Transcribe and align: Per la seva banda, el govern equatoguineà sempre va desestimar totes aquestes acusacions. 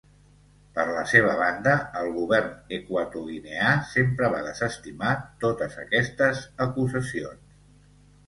Per 0.77 0.83
la 0.97 1.01
seva 1.09 1.33
banda, 1.41 1.73
el 1.99 2.07
govern 2.15 2.71
equatoguineà 2.77 3.75
sempre 3.91 4.31
va 4.37 4.41
desestimar 4.47 5.11
totes 5.45 5.77
aquestes 5.85 6.41
acusacions. 6.69 7.55